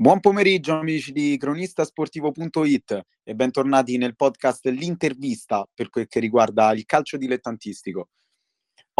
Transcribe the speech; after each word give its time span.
Buon 0.00 0.20
pomeriggio 0.20 0.78
amici 0.78 1.10
di 1.10 1.36
cronistasportivo.it 1.36 3.00
e 3.24 3.34
bentornati 3.34 3.96
nel 3.96 4.14
podcast 4.14 4.64
L'intervista 4.66 5.68
per 5.74 5.90
quel 5.90 6.06
che 6.06 6.20
riguarda 6.20 6.72
il 6.72 6.84
calcio 6.84 7.16
dilettantistico. 7.16 8.10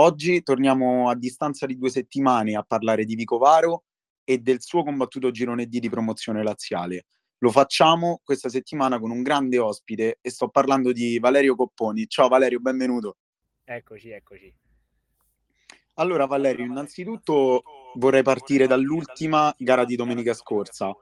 Oggi 0.00 0.42
torniamo 0.42 1.08
a 1.08 1.14
distanza 1.14 1.66
di 1.66 1.78
due 1.78 1.88
settimane 1.88 2.56
a 2.56 2.64
parlare 2.64 3.04
di 3.04 3.14
Vicovaro 3.14 3.84
e 4.24 4.38
del 4.38 4.60
suo 4.60 4.82
combattuto 4.82 5.30
girone 5.30 5.66
D 5.66 5.78
di 5.78 5.88
promozione 5.88 6.42
laziale. 6.42 7.06
Lo 7.44 7.52
facciamo 7.52 8.20
questa 8.24 8.48
settimana 8.48 8.98
con 8.98 9.12
un 9.12 9.22
grande 9.22 9.60
ospite 9.60 10.18
e 10.20 10.30
sto 10.30 10.48
parlando 10.48 10.90
di 10.90 11.20
Valerio 11.20 11.54
Copponi. 11.54 12.08
Ciao 12.08 12.26
Valerio, 12.26 12.58
benvenuto. 12.58 13.18
Eccoci, 13.62 14.10
eccoci. 14.10 14.52
Allora 15.98 16.26
Valerio, 16.26 16.64
innanzitutto 16.64 17.62
vorrei 17.94 18.22
partire 18.22 18.68
dall'ultima 18.68 19.52
gara 19.58 19.84
di 19.84 19.96
domenica 19.96 20.32
scorsa, 20.32 20.94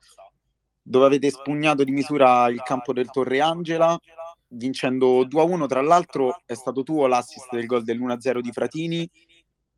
dove 0.82 1.04
avete 1.04 1.30
spugnato 1.30 1.84
di 1.84 1.90
misura 1.90 2.48
il 2.48 2.62
campo 2.62 2.94
del 2.94 3.10
Torre 3.10 3.40
Angela, 3.40 3.98
vincendo 4.48 5.26
2-1. 5.26 5.66
Tra 5.66 5.82
l'altro 5.82 6.40
è 6.46 6.54
stato 6.54 6.82
tuo 6.82 7.06
l'assist 7.08 7.52
del 7.52 7.66
gol 7.66 7.84
dell'1-0 7.84 8.40
di 8.40 8.52
Fratini 8.52 9.10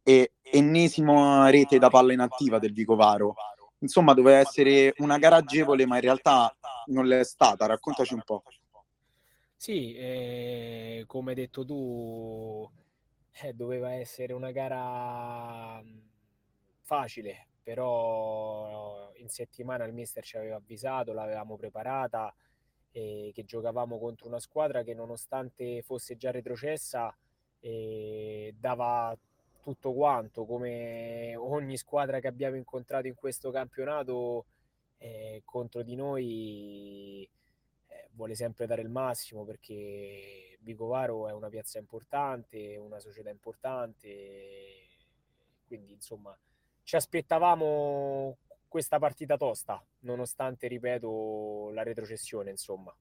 e 0.04 0.34
ennesima 0.40 1.50
rete 1.50 1.78
da 1.78 1.90
palla 1.90 2.12
inattiva 2.12 2.60
del 2.60 2.72
Vicovaro. 2.72 3.34
Insomma, 3.80 4.14
doveva 4.14 4.38
essere 4.38 4.94
una 4.98 5.18
gara 5.18 5.36
agevole, 5.36 5.84
ma 5.84 5.96
in 5.96 6.02
realtà 6.02 6.54
non 6.86 7.06
l'è 7.06 7.24
stata. 7.24 7.66
Raccontaci 7.66 8.14
un 8.14 8.22
po'. 8.24 8.44
Sì, 9.56 9.94
eh, 9.94 11.02
come 11.08 11.30
hai 11.30 11.36
detto 11.36 11.64
tu, 11.64 12.70
eh, 13.42 13.52
doveva 13.52 13.92
essere 13.92 14.32
una 14.32 14.50
gara 14.50 15.82
facile, 16.82 17.48
però 17.62 19.12
in 19.16 19.28
settimana 19.28 19.84
il 19.84 19.92
mister 19.92 20.24
ci 20.24 20.36
aveva 20.36 20.56
avvisato, 20.56 21.12
l'avevamo 21.12 21.56
preparata 21.56 22.34
e 22.90 23.30
che 23.34 23.44
giocavamo 23.44 23.98
contro 23.98 24.26
una 24.26 24.40
squadra 24.40 24.82
che 24.82 24.94
nonostante 24.94 25.82
fosse 25.82 26.16
già 26.16 26.30
retrocessa 26.30 27.14
eh, 27.60 28.54
dava 28.58 29.16
tutto 29.62 29.92
quanto, 29.92 30.46
come 30.46 31.36
ogni 31.36 31.76
squadra 31.76 32.20
che 32.20 32.28
abbiamo 32.28 32.56
incontrato 32.56 33.06
in 33.06 33.14
questo 33.14 33.50
campionato 33.50 34.46
eh, 34.98 35.42
contro 35.44 35.82
di 35.82 35.94
noi 35.94 37.28
eh, 37.86 38.08
vuole 38.12 38.34
sempre 38.34 38.66
dare 38.66 38.82
il 38.82 38.88
massimo 38.88 39.44
perché 39.44 40.47
Vicovaro 40.68 41.28
è 41.28 41.32
una 41.32 41.48
piazza 41.48 41.78
importante, 41.78 42.76
una 42.76 42.98
società 43.00 43.30
importante, 43.30 44.86
quindi 45.66 45.92
insomma 45.92 46.36
ci 46.82 46.94
aspettavamo 46.96 48.36
questa 48.68 48.98
partita 48.98 49.38
tosta, 49.38 49.82
nonostante, 50.00 50.68
ripeto, 50.68 51.70
la 51.72 51.82
retrocessione, 51.82 52.50
insomma. 52.50 52.94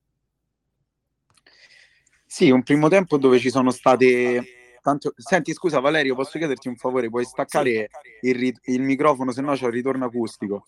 Sì, 2.26 2.50
un 2.52 2.64
primo 2.64 2.88
tempo 2.88 3.18
dove 3.18 3.38
ci 3.40 3.50
sono 3.50 3.72
state... 3.72 4.80
Tanto... 4.82 5.14
Senti, 5.18 5.52
scusa 5.54 5.82
Valerio, 5.82 6.16
posso 6.16 6.38
chiederti 6.38 6.70
un 6.70 6.78
favore? 6.78 7.10
Puoi 7.10 7.26
staccare 7.26 7.90
il, 8.22 8.36
ri... 8.36 8.54
il, 8.64 8.82
microfono, 8.82 9.32
se 9.32 9.42
no 9.42 9.54
c'è 9.54 9.66
il 9.66 9.74
ritorno 9.74 10.06
acustico. 10.06 10.68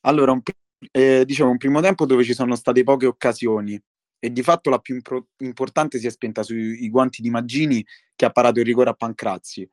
Allora, 0.00 0.32
un, 0.32 0.42
eh, 0.90 1.24
diciamo, 1.24 1.50
un 1.50 1.58
primo 1.58 1.80
tempo 1.80 2.06
dove 2.06 2.24
ci 2.24 2.34
sono 2.34 2.54
state 2.54 2.82
poche 2.82 3.06
occasioni 3.06 3.80
e 4.18 4.32
di 4.32 4.42
fatto 4.42 4.70
la 4.70 4.78
più 4.78 4.94
impro- 4.94 5.28
importante 5.38 5.98
si 5.98 6.06
è 6.06 6.10
spenta 6.10 6.42
sui 6.42 6.88
guanti 6.88 7.22
di 7.22 7.30
Maggini 7.30 7.84
che 8.14 8.24
ha 8.24 8.30
parato 8.30 8.60
il 8.60 8.66
rigore 8.66 8.90
a 8.90 8.94
Pancrazzi 8.94 9.68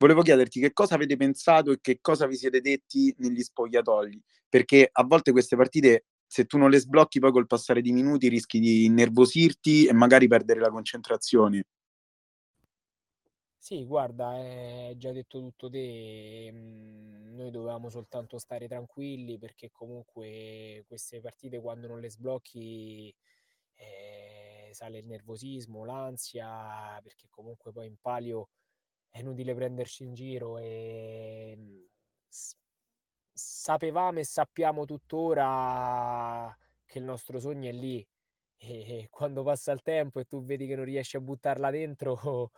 volevo 0.00 0.22
chiederti 0.22 0.60
che 0.60 0.72
cosa 0.72 0.94
avete 0.94 1.16
pensato 1.16 1.72
e 1.72 1.78
che 1.80 1.98
cosa 2.00 2.26
vi 2.26 2.36
siete 2.36 2.60
detti 2.60 3.14
negli 3.18 3.42
spogliatoi, 3.42 4.20
perché 4.48 4.88
a 4.90 5.04
volte 5.04 5.30
queste 5.30 5.56
partite, 5.56 6.06
se 6.26 6.46
tu 6.46 6.56
non 6.56 6.70
le 6.70 6.78
sblocchi 6.78 7.20
poi 7.20 7.30
col 7.30 7.46
passare 7.46 7.82
di 7.82 7.92
minuti, 7.92 8.28
rischi 8.28 8.58
di 8.58 8.86
innervosirti 8.86 9.86
e 9.86 9.92
magari 9.92 10.26
perdere 10.26 10.60
la 10.60 10.70
concentrazione. 10.70 11.64
Sì, 13.62 13.84
guarda, 13.84 14.28
hai 14.30 14.96
già 14.96 15.12
detto 15.12 15.38
tutto 15.38 15.68
te, 15.68 16.48
mm, 16.50 17.34
noi 17.36 17.50
dovevamo 17.50 17.90
soltanto 17.90 18.38
stare 18.38 18.66
tranquilli 18.66 19.38
perché 19.38 19.70
comunque 19.70 20.82
queste 20.86 21.20
partite 21.20 21.60
quando 21.60 21.86
non 21.86 22.00
le 22.00 22.08
sblocchi 22.10 23.14
eh, 23.74 24.70
sale 24.72 24.98
il 24.98 25.06
nervosismo, 25.06 25.84
l'ansia, 25.84 26.98
perché 27.02 27.26
comunque 27.28 27.70
poi 27.72 27.86
in 27.88 27.96
palio 28.00 28.48
è 29.10 29.18
inutile 29.20 29.54
prenderci 29.54 30.04
in 30.04 30.14
giro 30.14 30.56
e 30.58 31.54
mhmm, 31.56 31.86
sapevamo 33.32 34.18
e 34.20 34.24
sappiamo 34.24 34.84
tuttora 34.84 36.56
che 36.86 36.98
il 36.98 37.04
nostro 37.04 37.38
sogno 37.40 37.68
è 37.68 37.72
lì. 37.72 38.06
E 38.62 39.08
quando 39.10 39.42
passa 39.42 39.72
il 39.72 39.82
tempo 39.82 40.20
e 40.20 40.24
tu 40.26 40.42
vedi 40.44 40.66
che 40.66 40.76
non 40.76 40.84
riesci 40.84 41.16
a 41.16 41.20
buttarla 41.20 41.70
dentro 41.70 42.50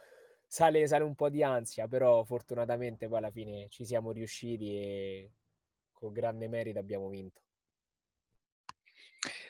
sale, 0.53 0.87
sale 0.87 1.03
un 1.03 1.15
po' 1.15 1.31
di 1.31 1.43
ansia 1.43 1.89
però 1.89 2.25
fortunatamente 2.25 3.09
poi 3.09 3.17
alla 3.17 3.31
fine 3.31 3.69
ci 3.71 3.87
siamo 3.87 4.13
riusciti 4.13 4.77
e 4.77 5.31
con 5.93 6.13
grande 6.13 6.47
merito 6.47 6.79
abbiamo 6.79 7.09
vinto 7.09 7.41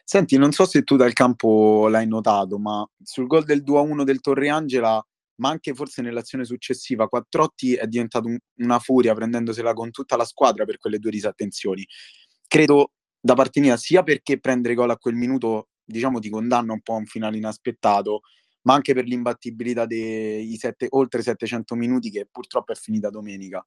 Senti, 0.04 0.36
non 0.36 0.52
so 0.52 0.64
se 0.66 0.82
tu 0.82 0.96
dal 0.96 1.12
campo 1.12 1.88
l'hai 1.88 2.06
notato, 2.06 2.58
ma 2.58 2.86
sul 3.02 3.26
gol 3.26 3.44
del 3.44 3.62
2-1 3.62 4.02
del 4.02 4.20
Torre 4.20 4.48
Angela 4.50 5.02
ma 5.36 5.48
anche 5.48 5.74
forse 5.74 6.02
nell'azione 6.02 6.44
successiva 6.44 7.08
Quattrotti 7.08 7.74
è 7.74 7.86
diventato 7.86 8.28
un, 8.28 8.36
una 8.58 8.78
furia 8.78 9.14
prendendosela 9.14 9.72
con 9.72 9.90
tutta 9.90 10.16
la 10.16 10.24
squadra 10.24 10.64
per 10.64 10.76
quelle 10.76 10.98
due 10.98 11.10
disattenzioni. 11.10 11.86
Credo 12.46 12.92
da 13.18 13.34
parte 13.34 13.60
mia 13.60 13.76
sia 13.76 14.02
perché 14.02 14.38
prendere 14.38 14.74
gol 14.74 14.90
a 14.90 14.98
quel 14.98 15.14
minuto 15.14 15.68
diciamo 15.84 16.20
ti 16.20 16.28
condanna 16.28 16.72
un 16.72 16.82
po' 16.82 16.94
a 16.94 16.98
un 16.98 17.06
finale 17.06 17.38
inaspettato, 17.38 18.20
ma 18.62 18.74
anche 18.74 18.94
per 18.94 19.04
l'imbattibilità 19.04 19.86
dei 19.86 20.56
sette, 20.56 20.86
oltre 20.90 21.22
700 21.22 21.74
minuti 21.74 22.10
che 22.10 22.26
purtroppo 22.30 22.72
è 22.72 22.74
finita 22.74 23.10
domenica. 23.10 23.66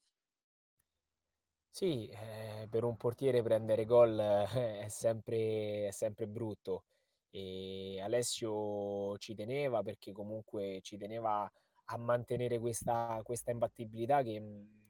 Sì, 1.70 2.08
eh, 2.08 2.68
per 2.70 2.86
un 2.86 2.96
portiere 2.96 3.44
prendere 3.44 3.84
gol 3.84 4.18
eh, 4.18 4.80
è, 4.80 4.88
sempre, 4.88 5.88
è 5.88 5.92
sempre 5.92 6.28
brutto. 6.28 6.86
E 7.30 8.00
Alessio 8.02 9.18
ci 9.18 9.36
teneva 9.36 9.84
perché 9.84 10.14
comunque 10.14 10.80
ci 10.82 10.96
teneva 10.96 11.52
a 11.88 11.98
mantenere 11.98 12.60
questa, 12.60 13.20
questa 13.24 13.52
imbattibilità 13.52 14.24
che 14.24 14.42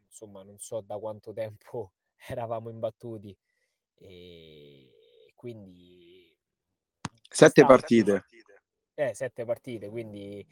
insomma 0.07 0.44
non 0.44 0.59
so 0.59 0.81
da 0.81 0.97
quanto 0.99 1.33
tempo 1.33 1.94
eravamo 2.29 2.69
imbattuti. 2.69 3.35
E 3.97 5.31
quindi 5.33 6.38
sette 7.27 7.65
partite 7.65 8.25
eh, 8.95 9.13
sette 9.13 9.45
partite 9.45 9.89
quindi 9.89 10.45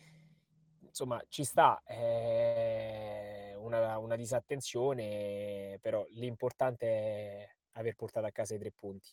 insomma 0.80 1.22
ci 1.28 1.44
sta 1.44 1.81
eh, 1.86 3.56
una, 3.58 3.98
una 3.98 4.16
disattenzione 4.16 5.80
però 5.81 6.06
l'importante 6.12 6.88
è 6.88 7.50
aver 7.74 7.96
portato 7.96 8.26
a 8.26 8.31
casa 8.31 8.56
i 8.56 8.59
tre 8.59 8.72
punti. 8.72 9.09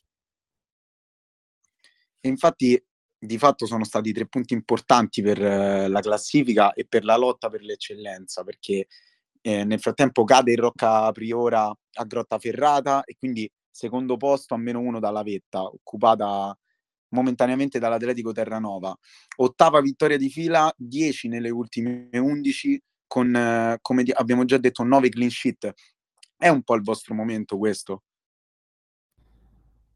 E 2.21 2.29
infatti 2.29 2.83
di 3.23 3.39
fatto 3.39 3.67
sono 3.67 3.85
stati 3.85 4.13
tre 4.13 4.27
punti 4.27 4.55
importanti 4.55 5.23
per 5.23 5.43
eh, 5.43 5.89
la 5.89 6.01
classifica 6.01 6.73
e 6.73 6.87
per 6.87 7.05
la 7.05 7.17
lotta 7.17 7.49
per 7.49 7.63
l'eccellenza, 7.63 8.45
perché 8.45 8.87
eh, 9.43 9.65
nel 9.65 9.81
frattempo 9.81 10.25
cade 10.25 10.53
il 10.53 10.59
Rocca 10.59 11.11
Priora 11.13 11.67
a 11.67 12.05
Grotta 12.05 12.39
Ferrata 12.39 13.05
e 13.05 13.17
quindi 13.19 13.51
secondo 13.71 14.17
posto 14.17 14.55
a 14.55 14.59
meno 14.59 14.81
uno 14.81 15.01
dalla 15.01 15.23
vetta, 15.23 15.63
occupata 15.63 16.57
momentaneamente 17.11 17.79
dall'Atletico 17.79 18.33
Terranova. 18.33 18.97
Ottava 19.37 19.81
vittoria 19.81 20.17
di 20.17 20.29
fila, 20.29 20.73
10 20.77 21.29
nelle 21.29 21.51
ultime 21.51 22.09
11, 22.13 22.83
con, 23.07 23.35
eh, 23.35 23.79
come 23.81 24.03
di- 24.03 24.13
abbiamo 24.13 24.45
già 24.45 24.59
detto, 24.59 24.83
9 24.83 25.09
clean 25.09 25.31
sheet. 25.31 25.73
È 26.37 26.49
un 26.49 26.63
po' 26.63 26.75
il 26.75 26.83
vostro 26.83 27.15
momento 27.15 27.59
questo? 27.59 28.05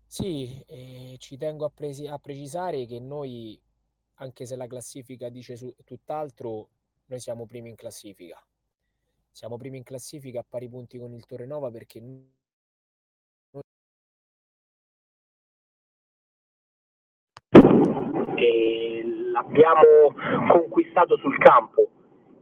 Sì, 0.06 0.62
e 0.66 1.16
ci 1.18 1.36
tengo 1.36 1.64
a, 1.64 1.70
presi- 1.70 2.06
a 2.06 2.18
precisare 2.18 2.86
che 2.86 3.00
noi, 3.00 3.60
anche 4.14 4.46
se 4.46 4.54
la 4.54 4.66
classifica 4.66 5.28
dice 5.28 5.56
su- 5.56 5.74
tutt'altro, 5.84 6.68
noi 7.06 7.18
siamo 7.20 7.46
primi 7.46 7.70
in 7.70 7.74
classifica. 7.74 8.40
Siamo 9.32 9.56
primi 9.56 9.78
in 9.78 9.82
classifica 9.82 10.40
a 10.40 10.46
pari 10.48 10.68
punti 10.68 10.98
con 10.98 11.12
il 11.12 11.26
Torrenova 11.26 11.70
perché 11.70 12.00
e 18.36 19.02
l'abbiamo 19.32 20.14
conquistato 20.50 21.16
sul 21.18 21.36
campo 21.38 21.88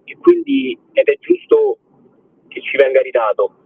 e 0.05 0.17
quindi 0.19 0.79
ed 0.93 1.09
è 1.09 1.17
giusto 1.21 1.79
che 2.49 2.61
ci 2.63 2.77
venga 2.77 3.01
ridato. 3.01 3.57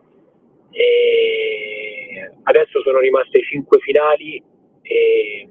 E 0.70 2.32
adesso 2.42 2.82
sono 2.82 2.98
rimaste 2.98 3.42
5 3.42 3.78
finali 3.80 4.42
e 4.82 5.48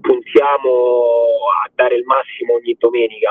puntiamo 0.00 1.26
a 1.64 1.70
dare 1.74 1.96
il 1.96 2.04
massimo 2.04 2.54
ogni 2.54 2.74
domenica, 2.78 3.30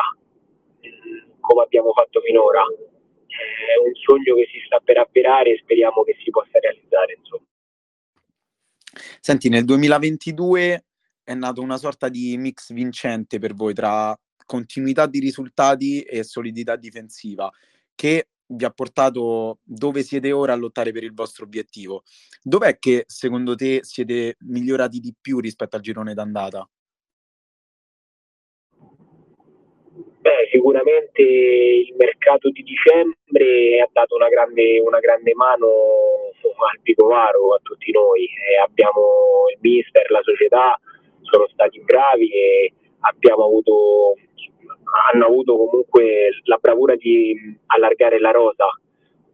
come 1.39 1.63
abbiamo 1.63 1.91
fatto 1.93 2.21
finora. 2.21 2.61
È 2.61 3.77
un 3.85 3.93
sogno 3.95 4.35
che 4.35 4.47
si 4.51 4.59
sta 4.65 4.79
per 4.83 4.97
avverare 4.97 5.51
e 5.51 5.59
speriamo 5.61 6.03
che 6.03 6.15
si 6.23 6.29
possa 6.29 6.59
realizzare. 6.59 7.15
Insomma. 7.17 7.43
Senti, 9.19 9.49
nel 9.49 9.65
2022 9.65 10.83
è 11.29 11.35
nato 11.35 11.61
una 11.61 11.77
sorta 11.77 12.09
di 12.09 12.35
mix 12.37 12.73
vincente 12.73 13.37
per 13.37 13.53
voi 13.53 13.75
tra 13.75 14.17
continuità 14.47 15.05
di 15.05 15.19
risultati 15.19 16.01
e 16.01 16.23
solidità 16.23 16.75
difensiva 16.75 17.51
che 17.93 18.29
vi 18.47 18.65
ha 18.65 18.71
portato 18.71 19.59
dove 19.61 20.01
siete 20.01 20.31
ora 20.31 20.53
a 20.53 20.55
lottare 20.55 20.91
per 20.91 21.03
il 21.03 21.13
vostro 21.13 21.45
obiettivo. 21.45 22.01
Dov'è 22.41 22.79
che 22.79 23.03
secondo 23.05 23.53
te 23.53 23.81
siete 23.83 24.37
migliorati 24.39 24.99
di 24.99 25.13
più 25.21 25.39
rispetto 25.39 25.75
al 25.75 25.83
girone 25.83 26.15
d'andata? 26.15 26.67
Beh, 30.21 30.49
sicuramente 30.51 31.21
il 31.21 31.93
mercato 31.95 32.49
di 32.49 32.63
dicembre 32.63 33.81
ha 33.81 33.89
dato 33.93 34.15
una 34.15 34.29
grande, 34.29 34.79
una 34.79 34.99
grande 34.99 35.35
mano 35.35 35.67
al 36.41 36.79
Picovaro, 36.81 37.53
a 37.53 37.59
tutti 37.61 37.91
noi. 37.91 38.25
E 38.25 38.57
abbiamo 38.57 39.45
il 39.53 39.59
mister, 39.61 40.09
la 40.09 40.21
società, 40.23 40.75
sono 41.29 41.47
stati 41.47 41.79
bravi 41.81 42.29
e 42.31 42.73
abbiamo 42.99 43.45
avuto, 43.45 44.15
hanno 45.11 45.25
avuto 45.25 45.55
comunque 45.57 46.29
la 46.43 46.57
bravura 46.59 46.95
di 46.95 47.35
allargare 47.67 48.19
la 48.19 48.31
rosa. 48.31 48.67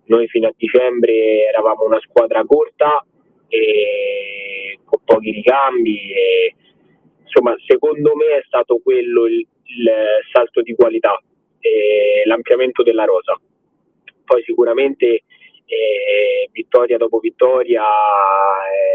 Noi 0.06 0.28
fino 0.28 0.48
a 0.48 0.54
dicembre 0.56 1.48
eravamo 1.48 1.86
una 1.86 2.00
squadra 2.00 2.44
corta 2.46 3.04
e 3.48 4.80
con 4.86 5.00
pochi 5.04 5.32
ricambi. 5.32 6.12
E, 6.12 6.56
insomma, 7.24 7.56
secondo 7.66 8.16
me 8.16 8.38
è 8.38 8.44
stato 8.46 8.80
quello 8.84 9.26
il, 9.26 9.46
il 9.64 9.92
salto 10.32 10.62
di 10.62 10.76
qualità, 10.76 11.20
e 11.60 12.22
l'ampliamento 12.26 12.84
della 12.84 13.06
rosa. 13.06 13.40
Poi 14.24 14.44
sicuramente 14.44 15.24
eh, 15.66 16.50
vittoria 16.52 16.98
dopo 16.98 17.18
vittoria 17.20 17.82
eh, 17.82 18.95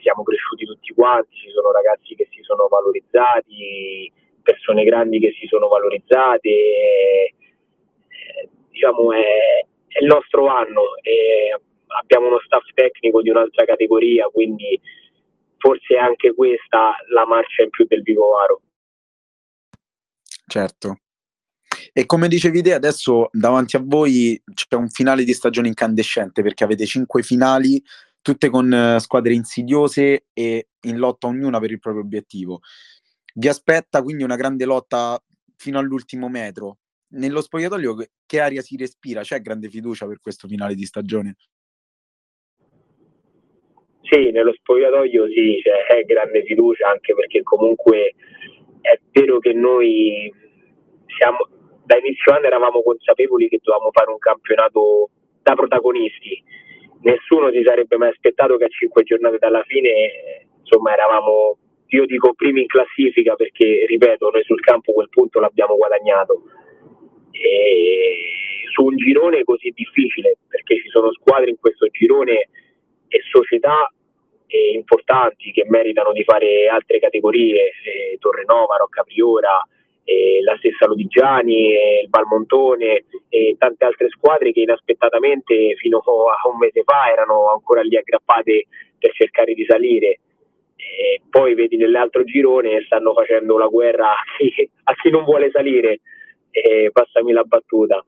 siamo 0.00 0.22
cresciuti 0.22 0.64
tutti 0.64 0.92
quanti, 0.94 1.36
ci 1.36 1.50
sono 1.50 1.70
ragazzi 1.72 2.14
che 2.14 2.28
si 2.30 2.40
sono 2.42 2.68
valorizzati, 2.68 4.12
persone 4.42 4.84
grandi 4.84 5.18
che 5.18 5.34
si 5.38 5.46
sono 5.46 5.68
valorizzate, 5.68 7.34
diciamo 8.70 9.12
è, 9.12 9.18
è, 9.88 10.00
il 10.00 10.06
nostro 10.06 10.46
anno, 10.46 10.82
abbiamo 11.88 12.28
uno 12.28 12.40
staff 12.44 12.64
tecnico 12.74 13.22
di 13.22 13.30
un'altra 13.30 13.64
categoria, 13.64 14.26
quindi 14.26 14.80
forse 15.58 15.94
è 15.94 15.98
anche 15.98 16.34
questa 16.34 16.94
la 17.10 17.26
marcia 17.26 17.62
in 17.62 17.70
più 17.70 17.84
del 17.86 18.02
Vicovaro. 18.02 18.62
Certo. 20.46 21.00
E 21.92 22.06
come 22.06 22.28
dicevi 22.28 22.62
te, 22.62 22.72
adesso 22.72 23.28
davanti 23.32 23.76
a 23.76 23.82
voi 23.82 24.40
c'è 24.54 24.76
un 24.76 24.88
finale 24.88 25.24
di 25.24 25.34
stagione 25.34 25.68
incandescente 25.68 26.42
perché 26.42 26.64
avete 26.64 26.86
cinque 26.86 27.22
finali, 27.22 27.82
tutte 28.28 28.50
con 28.50 28.70
uh, 28.70 28.98
squadre 28.98 29.32
insidiose 29.32 30.26
e 30.34 30.68
in 30.82 30.98
lotta 30.98 31.28
ognuna 31.28 31.58
per 31.60 31.70
il 31.70 31.78
proprio 31.78 32.02
obiettivo. 32.02 32.60
Vi 33.34 33.48
aspetta 33.48 34.02
quindi 34.02 34.22
una 34.22 34.36
grande 34.36 34.66
lotta 34.66 35.18
fino 35.56 35.78
all'ultimo 35.78 36.28
metro. 36.28 36.76
Nello 37.12 37.40
spogliatoio 37.40 37.96
che 38.26 38.40
aria 38.40 38.60
si 38.60 38.76
respira? 38.76 39.22
C'è 39.22 39.40
grande 39.40 39.70
fiducia 39.70 40.06
per 40.06 40.20
questo 40.20 40.46
finale 40.46 40.74
di 40.74 40.84
stagione? 40.84 41.36
Sì, 44.02 44.30
nello 44.30 44.52
spogliatoio 44.52 45.26
sì, 45.28 45.62
c'è 45.62 46.04
grande 46.04 46.44
fiducia 46.44 46.90
anche 46.90 47.14
perché 47.14 47.42
comunque 47.42 48.14
è 48.82 49.00
vero 49.10 49.38
che 49.38 49.54
noi 49.54 50.30
siamo, 51.16 51.48
da 51.82 51.96
inizio 51.96 52.34
anno 52.34 52.44
eravamo 52.44 52.82
consapevoli 52.82 53.48
che 53.48 53.58
dovevamo 53.62 53.90
fare 53.90 54.10
un 54.10 54.18
campionato 54.18 55.08
da 55.40 55.54
protagonisti. 55.54 56.57
Nessuno 57.00 57.50
si 57.50 57.62
sarebbe 57.64 57.96
mai 57.96 58.10
aspettato 58.10 58.56
che 58.56 58.64
a 58.64 58.68
cinque 58.68 59.02
giornate 59.04 59.38
dalla 59.38 59.62
fine, 59.62 60.44
insomma, 60.60 60.92
eravamo, 60.92 61.56
io 61.86 62.06
dico, 62.06 62.34
primi 62.34 62.62
in 62.62 62.66
classifica 62.66 63.34
perché, 63.34 63.84
ripeto, 63.86 64.30
noi 64.30 64.42
sul 64.44 64.60
campo 64.60 64.92
quel 64.92 65.08
punto 65.08 65.40
l'abbiamo 65.40 65.76
guadagnato. 65.76 66.42
E 67.30 68.18
su 68.72 68.84
un 68.84 68.96
girone 68.96 69.44
così 69.44 69.72
difficile, 69.74 70.38
perché 70.48 70.76
ci 70.76 70.88
sono 70.88 71.12
squadre 71.12 71.50
in 71.50 71.56
questo 71.58 71.86
girone 71.88 72.48
e 73.08 73.20
società 73.30 73.90
importanti 74.72 75.52
che 75.52 75.64
meritano 75.68 76.12
di 76.12 76.24
fare 76.24 76.68
altre 76.68 76.98
categorie, 76.98 77.70
eh, 77.84 78.16
Torrenova, 78.18 78.76
Rocca 78.76 79.02
Priora, 79.02 79.60
eh, 80.08 80.40
la 80.42 80.56
stessa 80.56 80.86
Lodigiani, 80.86 81.74
eh, 81.74 82.00
il 82.04 82.08
Valmontone 82.08 83.04
e 83.28 83.56
tante 83.58 83.84
altre 83.84 84.08
squadre 84.08 84.52
che 84.52 84.60
inaspettatamente 84.60 85.74
fino 85.76 85.98
a 85.98 86.48
un 86.48 86.56
mese 86.56 86.82
fa 86.82 87.10
erano 87.12 87.50
ancora 87.52 87.82
lì 87.82 87.94
aggrappate 87.94 88.68
per 88.98 89.12
cercare 89.12 89.52
di 89.52 89.66
salire. 89.68 90.20
E 90.76 91.20
poi 91.28 91.54
vedi 91.54 91.76
nell'altro 91.76 92.24
girone 92.24 92.82
stanno 92.86 93.12
facendo 93.12 93.58
la 93.58 93.66
guerra 93.66 94.12
a 94.12 94.22
chi, 94.38 94.70
a 94.84 94.94
chi 94.94 95.10
non 95.10 95.24
vuole 95.24 95.50
salire, 95.50 96.00
eh, 96.52 96.88
passami 96.90 97.32
la 97.32 97.42
battuta. 97.42 98.02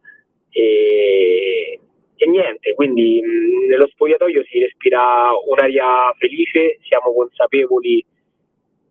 E, 0.52 1.78
e 2.16 2.26
niente, 2.26 2.72
quindi 2.74 3.20
mh, 3.20 3.68
nello 3.68 3.86
spogliatoio 3.88 4.42
si 4.44 4.58
respira 4.58 5.28
un'aria 5.46 6.14
felice, 6.16 6.78
siamo 6.88 7.12
consapevoli 7.12 8.02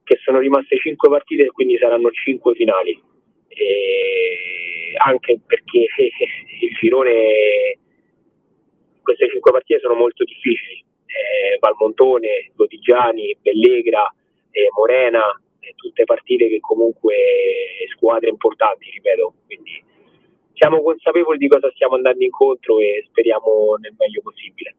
che 0.09 0.17
sono 0.23 0.39
rimaste 0.39 0.75
5 0.75 1.07
partite 1.07 1.43
e 1.43 1.51
quindi 1.51 1.77
saranno 1.77 2.09
5 2.09 2.55
finali. 2.55 2.99
E 3.49 4.93
anche 4.97 5.39
perché 5.45 5.85
il 6.61 6.73
girone, 6.81 7.77
queste 9.03 9.29
5 9.29 9.51
partite 9.51 9.79
sono 9.79 9.93
molto 9.93 10.23
difficili. 10.23 10.83
Eh, 11.05 11.59
Valmontone, 11.59 12.49
Lodigiani, 12.55 13.37
Bellegra, 13.39 14.11
eh, 14.49 14.69
Morena, 14.75 15.21
eh, 15.59 15.73
tutte 15.75 16.05
partite 16.05 16.49
che 16.49 16.59
comunque 16.59 17.13
squadre 17.93 18.29
importanti, 18.29 18.89
ripeto. 18.89 19.33
Quindi 19.45 19.83
siamo 20.53 20.81
consapevoli 20.81 21.37
di 21.37 21.47
cosa 21.47 21.69
stiamo 21.75 21.93
andando 21.93 22.23
incontro 22.23 22.79
e 22.79 23.05
speriamo 23.09 23.75
nel 23.79 23.93
meglio 23.95 24.21
possibile. 24.23 24.75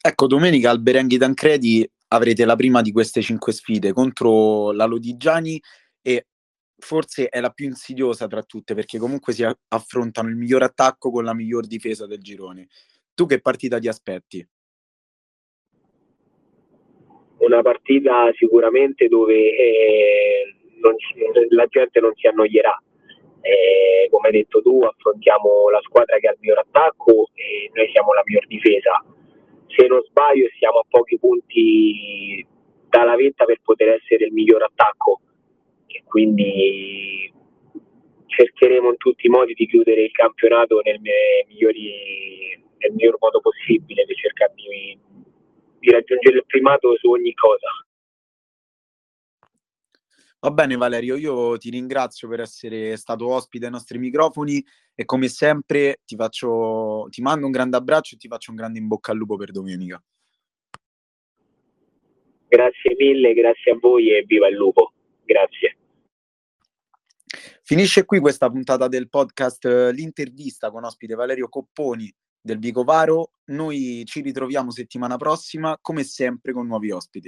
Ecco, 0.00 0.26
domenica 0.26 0.70
al 0.70 0.80
Berenghi 0.80 1.18
Tancredi 1.18 1.88
avrete 2.08 2.44
la 2.44 2.56
prima 2.56 2.82
di 2.82 2.92
queste 2.92 3.20
cinque 3.20 3.52
sfide 3.52 3.92
contro 3.92 4.72
la 4.72 4.86
Lodigiani 4.86 5.60
e 6.02 6.26
forse 6.78 7.28
è 7.28 7.40
la 7.40 7.50
più 7.50 7.66
insidiosa 7.66 8.26
tra 8.26 8.42
tutte 8.42 8.74
perché 8.74 8.98
comunque 8.98 9.32
si 9.32 9.44
affrontano 9.68 10.28
il 10.28 10.36
miglior 10.36 10.62
attacco 10.62 11.10
con 11.10 11.24
la 11.24 11.34
miglior 11.34 11.66
difesa 11.66 12.06
del 12.06 12.20
girone. 12.20 12.68
Tu 13.14 13.26
che 13.26 13.40
partita 13.40 13.78
ti 13.78 13.88
aspetti? 13.88 14.46
Una 17.38 17.62
partita 17.62 18.30
sicuramente 18.36 19.08
dove 19.08 19.34
eh, 19.34 20.54
non, 20.80 20.94
la 21.50 21.66
gente 21.66 22.00
non 22.00 22.12
si 22.14 22.26
annoierà. 22.26 22.80
Eh, 23.40 24.08
come 24.10 24.28
hai 24.28 24.34
detto 24.34 24.60
tu, 24.60 24.82
affrontiamo 24.82 25.70
la 25.70 25.80
squadra 25.82 26.18
che 26.18 26.28
ha 26.28 26.32
il 26.32 26.38
miglior 26.40 26.58
attacco 26.58 27.30
e 27.34 27.70
noi 27.72 27.88
siamo 27.90 28.12
la 28.12 28.22
miglior 28.24 28.46
difesa 28.46 29.02
se 29.78 29.86
non 29.86 30.02
sbaglio 30.02 30.48
siamo 30.58 30.78
a 30.78 30.84
pochi 30.88 31.16
punti 31.20 32.44
dalla 32.88 33.14
vetta 33.14 33.44
per 33.44 33.60
poter 33.62 33.90
essere 33.90 34.24
il 34.24 34.32
miglior 34.32 34.64
attacco 34.64 35.20
e 35.86 36.02
quindi 36.04 37.32
cercheremo 38.26 38.90
in 38.90 38.96
tutti 38.96 39.26
i 39.26 39.30
modi 39.30 39.54
di 39.54 39.68
chiudere 39.68 40.02
il 40.02 40.10
campionato 40.10 40.80
nel, 40.82 40.98
migliori, 41.46 42.60
nel 42.78 42.92
miglior 42.92 43.18
modo 43.20 43.40
possibile 43.40 44.04
per 44.04 44.16
cercare 44.16 44.52
di, 44.56 44.98
di 45.78 45.90
raggiungere 45.92 46.38
il 46.38 46.44
primato 46.46 46.96
su 46.96 47.10
ogni 47.10 47.32
cosa. 47.34 47.70
Va 50.40 50.52
bene 50.52 50.76
Valerio, 50.76 51.16
io 51.16 51.58
ti 51.58 51.68
ringrazio 51.68 52.28
per 52.28 52.38
essere 52.38 52.96
stato 52.96 53.28
ospite 53.28 53.64
ai 53.64 53.72
nostri 53.72 53.98
microfoni 53.98 54.64
e 54.94 55.04
come 55.04 55.26
sempre 55.26 56.00
ti, 56.04 56.14
faccio, 56.14 57.08
ti 57.10 57.20
mando 57.22 57.46
un 57.46 57.50
grande 57.50 57.76
abbraccio 57.76 58.14
e 58.14 58.18
ti 58.18 58.28
faccio 58.28 58.50
un 58.50 58.56
grande 58.56 58.78
in 58.78 58.86
bocca 58.86 59.10
al 59.10 59.18
lupo 59.18 59.36
per 59.36 59.50
domenica. 59.50 60.00
Grazie 62.46 62.94
mille, 62.96 63.34
grazie 63.34 63.72
a 63.72 63.78
voi 63.80 64.16
e 64.16 64.22
viva 64.24 64.46
il 64.46 64.54
lupo. 64.54 64.92
Grazie. 65.24 65.76
Finisce 67.64 68.04
qui 68.04 68.20
questa 68.20 68.48
puntata 68.48 68.86
del 68.86 69.08
podcast 69.08 69.90
L'intervista 69.92 70.70
con 70.70 70.84
ospite 70.84 71.16
Valerio 71.16 71.48
Copponi 71.48 72.14
del 72.40 72.60
Vicovaro. 72.60 73.32
Noi 73.46 74.04
ci 74.06 74.20
ritroviamo 74.20 74.70
settimana 74.70 75.16
prossima, 75.16 75.76
come 75.80 76.04
sempre, 76.04 76.52
con 76.52 76.68
nuovi 76.68 76.92
ospiti. 76.92 77.26